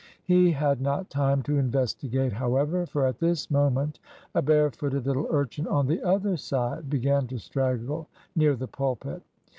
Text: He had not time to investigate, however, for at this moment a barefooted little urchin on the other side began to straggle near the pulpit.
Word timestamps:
He 0.23 0.49
had 0.53 0.81
not 0.81 1.11
time 1.11 1.43
to 1.43 1.59
investigate, 1.59 2.33
however, 2.33 2.87
for 2.87 3.05
at 3.05 3.19
this 3.19 3.51
moment 3.51 3.99
a 4.33 4.41
barefooted 4.41 5.05
little 5.05 5.27
urchin 5.29 5.67
on 5.67 5.85
the 5.85 6.01
other 6.01 6.37
side 6.37 6.89
began 6.89 7.27
to 7.27 7.37
straggle 7.37 8.07
near 8.35 8.55
the 8.55 8.67
pulpit. 8.67 9.21